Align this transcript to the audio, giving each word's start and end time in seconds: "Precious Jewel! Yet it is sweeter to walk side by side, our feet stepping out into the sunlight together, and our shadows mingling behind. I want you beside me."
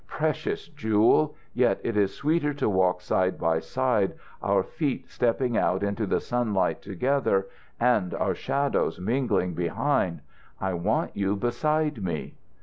"Precious 0.07 0.67
Jewel! 0.69 1.35
Yet 1.53 1.79
it 1.83 1.95
is 1.95 2.11
sweeter 2.15 2.55
to 2.55 2.67
walk 2.67 3.01
side 3.01 3.37
by 3.37 3.59
side, 3.59 4.13
our 4.41 4.63
feet 4.63 5.07
stepping 5.11 5.55
out 5.59 5.83
into 5.83 6.07
the 6.07 6.19
sunlight 6.19 6.81
together, 6.81 7.45
and 7.79 8.11
our 8.15 8.33
shadows 8.33 8.99
mingling 8.99 9.53
behind. 9.53 10.21
I 10.59 10.73
want 10.73 11.15
you 11.15 11.35
beside 11.35 12.03
me." 12.03 12.33